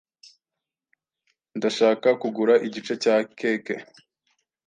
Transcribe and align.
Ndashaka 1.57 2.07
kugura 2.21 2.53
igice 2.67 2.93
cya 3.03 3.15
keke. 3.37 3.75